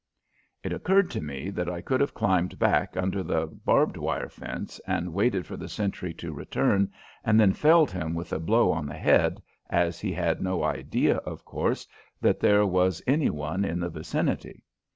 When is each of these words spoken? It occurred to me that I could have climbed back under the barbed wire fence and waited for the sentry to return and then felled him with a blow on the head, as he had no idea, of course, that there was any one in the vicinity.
It 0.63 0.73
occurred 0.73 1.11
to 1.11 1.21
me 1.21 1.51
that 1.51 1.69
I 1.69 1.81
could 1.81 2.01
have 2.01 2.15
climbed 2.15 2.57
back 2.57 2.97
under 2.97 3.21
the 3.21 3.45
barbed 3.45 3.97
wire 3.97 4.29
fence 4.29 4.79
and 4.87 5.13
waited 5.13 5.45
for 5.45 5.55
the 5.55 5.69
sentry 5.69 6.11
to 6.15 6.33
return 6.33 6.91
and 7.23 7.39
then 7.39 7.53
felled 7.53 7.91
him 7.91 8.15
with 8.15 8.33
a 8.33 8.39
blow 8.39 8.71
on 8.71 8.87
the 8.87 8.97
head, 8.97 9.43
as 9.69 9.99
he 9.99 10.11
had 10.11 10.41
no 10.41 10.63
idea, 10.63 11.17
of 11.17 11.45
course, 11.45 11.87
that 12.19 12.39
there 12.39 12.65
was 12.65 13.03
any 13.05 13.29
one 13.29 13.63
in 13.63 13.79
the 13.79 13.89
vicinity. 13.89 14.63